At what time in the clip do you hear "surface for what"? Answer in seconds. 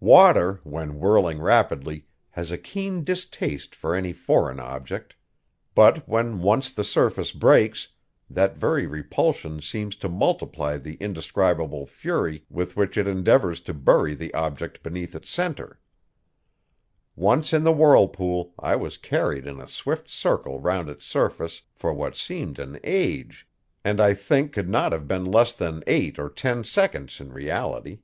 21.04-22.16